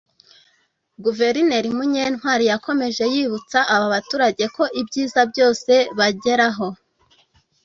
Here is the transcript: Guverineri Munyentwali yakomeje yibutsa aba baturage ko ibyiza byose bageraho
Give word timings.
Guverineri 1.03 1.67
Munyentwali 1.77 2.43
yakomeje 2.51 3.03
yibutsa 3.13 3.59
aba 3.73 3.87
baturage 3.93 4.45
ko 4.55 4.63
ibyiza 4.81 5.21
byose 5.31 5.71
bageraho 5.97 6.67